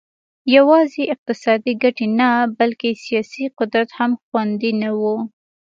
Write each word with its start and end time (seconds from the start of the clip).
یوازې 0.55 1.03
اقتصادي 1.13 1.73
ګټې 1.83 2.07
نه 2.19 2.29
بلکې 2.59 2.89
سیاسي 3.05 3.45
قدرت 3.59 3.89
هم 3.99 4.11
خوندي 4.23 4.71
نه 4.81 4.89
و 4.99 5.01